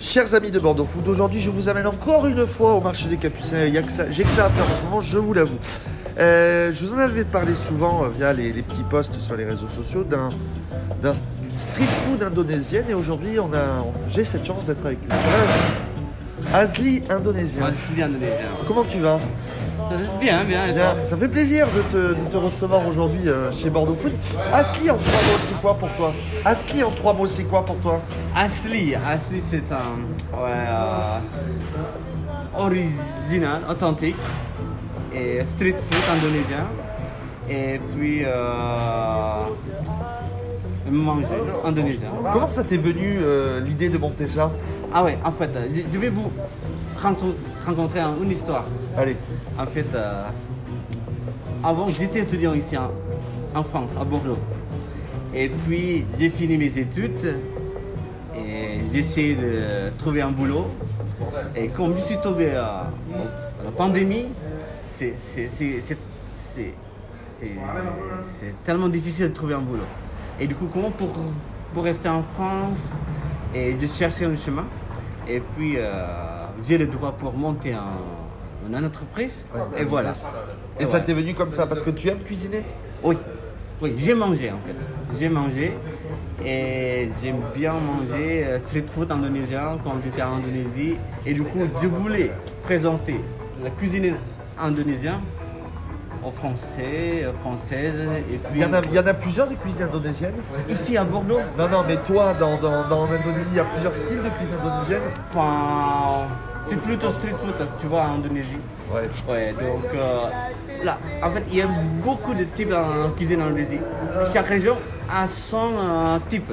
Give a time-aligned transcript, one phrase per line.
[0.00, 3.16] Chers amis de Bordeaux Food, aujourd'hui je vous amène encore une fois au marché des
[3.16, 3.66] Capucins.
[4.10, 5.58] J'ai que ça à faire en ce moment, je vous l'avoue.
[6.20, 9.44] Euh, je vous en avais parlé souvent euh, via les, les petits posts sur les
[9.44, 10.30] réseaux sociaux d'un
[11.58, 15.08] street food indonésienne et aujourd'hui on a, j'ai cette chance d'être avec lui.
[16.54, 17.64] Asli indonésien.
[17.64, 18.08] Indonésien.
[18.68, 19.18] Comment tu vas?
[20.20, 20.66] Bien, bien.
[20.66, 23.94] et Bien, toi Ça fait plaisir de te, de te recevoir aujourd'hui euh, chez Bordeaux
[23.94, 24.12] Food.
[24.52, 26.12] Asli en trois mots, c'est quoi pour toi?
[26.44, 28.00] Asli en trois mots, c'est quoi pour toi?
[28.36, 31.18] Asli, Asli c'est un ouais, euh,
[32.58, 34.16] original, authentique
[35.14, 36.66] et street food indonésien.
[37.50, 39.44] Et puis euh,
[40.90, 41.26] manger
[41.64, 42.08] indonésien.
[42.32, 44.50] Comment ça t'est venu euh, l'idée de monter ça?
[44.92, 45.50] Ah ouais, en fait,
[45.92, 46.30] je vais vous
[47.66, 48.64] rencontrer un- une histoire.
[48.96, 49.16] Allez,
[49.58, 50.24] En fait, euh,
[51.62, 52.90] avant, j'étais étudiant ici en,
[53.54, 54.38] en France, à Bordeaux.
[55.34, 57.36] Et puis, j'ai fini mes études
[58.34, 60.66] et j'essaie de trouver un boulot.
[61.54, 62.90] Et comme je suis tombé à,
[63.60, 64.26] à la pandémie,
[64.90, 65.14] c'est
[68.64, 69.82] tellement difficile de trouver un boulot.
[70.40, 71.10] Et du coup, comment pour,
[71.74, 72.80] pour rester en France
[73.54, 74.64] Et je cherchais un chemin.
[75.28, 76.06] Et puis, euh,
[76.62, 79.44] j'ai le droit pour monter en, en entreprise.
[79.76, 80.14] Et voilà.
[80.78, 82.62] et ça t'est venu comme ça parce que tu aimes cuisiner?
[83.02, 83.16] Oui,
[83.80, 84.74] oui, j'ai mangé en fait.
[85.18, 85.72] J'ai mangé
[86.44, 90.96] et j'aime bien manger euh, street food indonésien quand j'étais en Indonésie.
[91.26, 92.30] Et du coup, je voulais
[92.62, 93.20] présenter
[93.62, 94.14] la cuisine
[94.60, 95.20] indonésienne
[96.24, 98.06] aux Français, aux Françaises.
[98.30, 100.34] Et Il puis y, en a, il y en a plusieurs des cuisines indonésiennes
[100.68, 103.94] ici à Bordeaux, Non, non, mais toi, dans, dans, dans l'Indonésie, il y a plusieurs
[103.94, 106.26] styles de cuisine indonésienne enfin,
[106.66, 108.58] c'est plutôt street food, tu vois, en Indonésie.
[108.92, 109.08] Ouais.
[109.28, 111.66] Ouais, donc euh, là, en fait, il y a
[112.04, 113.80] beaucoup de types en cuisine en Indonésie.
[114.32, 114.76] Chaque région
[115.14, 116.52] a son euh, type.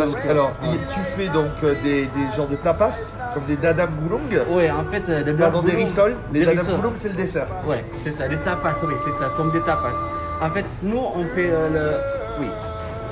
[0.00, 0.52] Parce que, alors,
[0.94, 4.22] tu fais donc euh, des, des genres de tapas, comme des dadam gulung.
[4.48, 7.46] Ouais, en fait, euh, des dans des rissoles, les dadam gulung, c'est le dessert.
[7.66, 9.92] Ouais, c'est ça, des tapas, oui, c'est ça, comme des tapas.
[10.40, 12.40] En fait, nous, on fait euh, le.
[12.40, 12.48] Oui.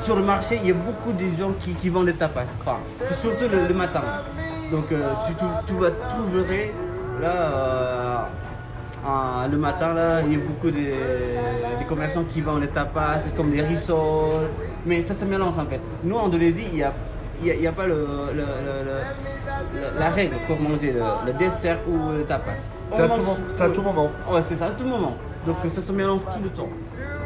[0.00, 2.44] Sur le marché, il y a beaucoup de gens qui, qui vendent des tapas.
[2.60, 4.02] Enfin, c'est surtout le, le matin.
[4.70, 6.72] Donc, tu, tu, tu vas trouver
[7.20, 8.30] là.
[9.06, 13.18] Euh, ah, le matin, là, il y a beaucoup de, commerçants qui vendent des tapas,
[13.36, 14.48] comme des rissoles.
[14.84, 15.80] Mais ça se mélange en fait.
[16.04, 16.92] Nous, en Indonésie, il n'y a,
[17.42, 17.94] y a, il y a pas le,
[18.34, 22.52] le- le- la- règle pour manger le, le dessert ou le tapas.
[22.90, 24.10] C'est à, On tout mange- à tout moment.
[24.30, 25.16] Ouais, c'est ça, à tout moment.
[25.46, 26.68] Donc ça se mélange tout le temps.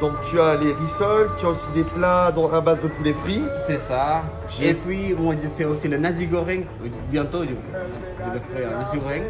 [0.00, 3.12] Donc, tu as les rissoles, tu as aussi des plats dont- à base de poulet
[3.12, 3.42] frit.
[3.66, 4.22] C'est ça.
[4.62, 6.62] Et puis, moi, je fais aussi le nasi goreng.
[7.10, 9.24] Bientôt, je, je le ferai un nasi goreng.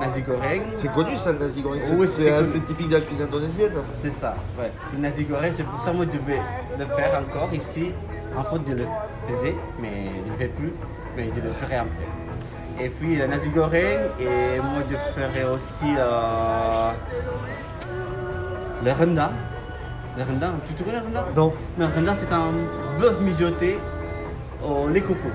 [0.00, 1.78] Nasi goreng, C'est connu ça, le nasi goreng.
[1.82, 3.72] C'est Oui, c'est assez typique de la cuisine indonésienne.
[3.94, 4.34] c'est ça.
[4.58, 4.72] Ouais.
[4.94, 6.40] Le nasi goreng, c'est pour ça moi, je vais
[6.78, 7.92] le faire encore ici.
[8.36, 8.84] En fait, je le
[9.28, 10.72] faisais, mais je ne le fais plus.
[11.16, 12.08] Mais je le ferai après.
[12.84, 14.08] Et puis, le nasi goreng.
[14.18, 16.90] Et moi, je ferai aussi euh,
[18.84, 19.30] le rendang.
[20.16, 21.24] Le rendang, tu te connais le rendang?
[21.36, 21.52] Non.
[21.78, 23.78] Le rendang, c'est un bœuf mijoté
[24.64, 25.28] au lait coco.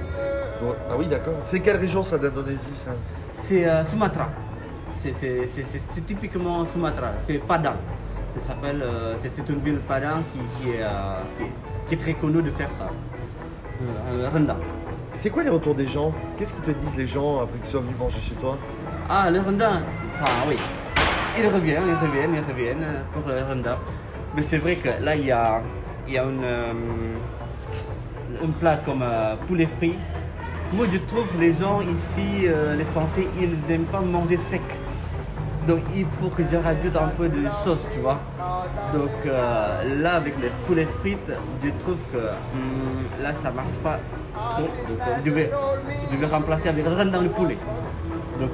[0.62, 1.36] Bon, Ah oui, d'accord.
[1.42, 2.92] C'est quelle région ça d'Indonésie ça?
[3.50, 4.30] C'est euh, Sumatra.
[5.02, 7.14] C'est- typiquement Sumatra.
[7.26, 7.78] C'est Padang.
[8.36, 8.80] Ça s'appelle.
[8.84, 10.88] euh, c'est une ville Padang qui, qui est, euh,
[11.36, 11.52] qui, est-
[11.88, 12.86] qui est très connue de faire ça.
[14.32, 14.58] Rendang.
[15.16, 16.12] C'est quoi les retours des gens?
[16.38, 18.56] Qu'est-ce qu'ils te disent les gens après qu'ils soient venus manger chez toi?
[19.10, 19.82] Ah, le rendang.
[20.22, 20.56] Ah oui.
[21.40, 23.80] Ils reviennent, ils reviennent, ils reviennent pour le rendang.
[24.36, 25.64] Mais c'est vrai que là, il y a,
[26.08, 26.44] il y a une,
[28.60, 29.04] plat comme
[29.48, 29.98] poulet frit.
[30.74, 34.62] Moi, je trouve les gens ici, euh, les Français, ils n'aiment pas manger sec.
[35.68, 38.20] Donc, il faut que je rajoute un peu de sauce, tu vois.
[38.94, 41.32] Donc, euh, là, avec les poulets frites,
[41.64, 44.00] je trouve que hum, là, ça marche pas
[44.52, 44.62] trop.
[44.64, 45.52] Donc, euh, je, vais,
[46.12, 47.58] je vais remplacer avec le rendang de poulet.
[48.40, 48.52] Donc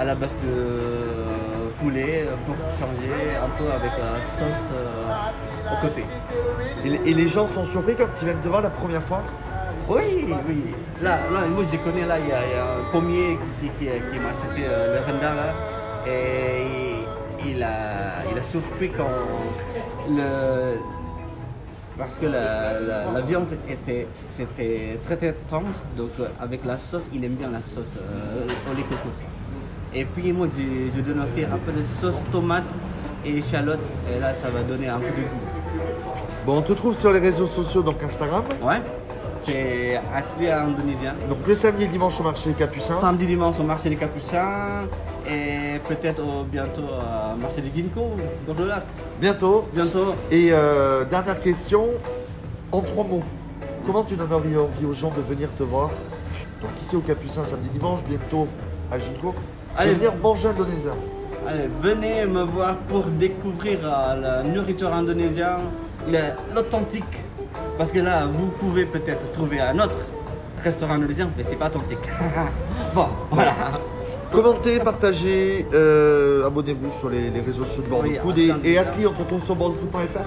[0.00, 4.70] à la base de poulet pour changer un peu avec la sauce
[5.72, 6.04] au côté.
[6.84, 9.22] et, les- et les gens sont surpris quand ils viennent voir la première fois
[9.90, 10.62] Oui, oui.
[11.02, 13.66] Là, là moi je connais là, il y, a il y a un pommier qui,
[13.78, 15.50] qui, qui m'a acheté euh, le rendang là.
[16.06, 19.08] Et il a, il a surpris quand
[20.08, 20.78] le.
[21.98, 25.66] Parce que la, la- la viande était, c'était très très tendre,
[25.98, 29.08] donc euh, avec la sauce, il aime bien la sauce euh, au lait coco.
[29.92, 32.64] Et puis moi je, je donne aussi un peu de sauce tomate
[33.24, 35.82] et échalote, et là ça va donner un peu de goût.
[36.46, 38.44] Bon, on te trouve sur les réseaux sociaux, donc Instagram.
[38.62, 38.80] Ouais,
[39.44, 41.14] c'est assis indonésien.
[41.28, 42.94] Donc le samedi et dimanche au marché Capucin.
[42.94, 44.86] Samedi, dimanche au marché des Capucins
[45.28, 48.16] et peut-être au- bientôt au marché des Ginkgo,
[48.46, 48.82] Bordeaux Lac.
[49.20, 49.68] Bientôt.
[49.72, 50.14] Bientôt.
[50.30, 51.86] Et euh, dernière question,
[52.72, 53.22] en trois mots.
[53.86, 55.90] Comment tu donnes envie, envie aux gens de venir te voir?
[56.60, 58.46] Donc ici au Capucin, samedi, dimanche, bientôt
[58.92, 59.34] à Ginko.
[59.76, 59.94] Allez.
[59.94, 60.92] Venir manger indonésien.
[61.48, 65.70] Allez, venez me voir pour découvrir euh, la nourriture indonésienne,
[66.06, 67.04] le- l'authentique.
[67.78, 69.96] Parce que là, vous pouvez peut-être trouver un autre
[70.62, 71.98] restaurant indonésien, mais c'est pas authentique.
[72.94, 73.52] bon, voilà.
[74.32, 78.38] Commentez, partagez, euh, abonnez-vous sur les, les réseaux sociaux de Bordeaux Oui, Food.
[78.64, 80.20] Et, Asli, on te retrouve sur bordeauxfood.fr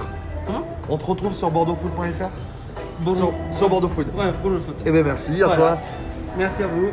[0.46, 0.68] Comment?
[0.90, 2.30] On te retrouve sur bordeauxfood.fr
[3.00, 4.08] Bon, sur, sur Bordeaux Food.
[4.16, 4.76] Ouais, foot.
[4.86, 5.56] Eh bien merci à Voilà.
[5.56, 5.78] toi.
[6.38, 6.90] Merci à vous.